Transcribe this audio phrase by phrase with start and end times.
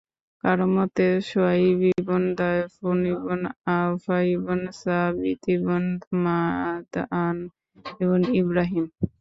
[0.43, 3.41] কারও মতে, শুআয়ব ইবন দায়ফূর ইবন
[3.75, 5.83] আয়ফা ইবন ছাবিত ইবন
[6.23, 7.37] মাদয়ান
[8.01, 8.85] ইবন ইবরাহীম।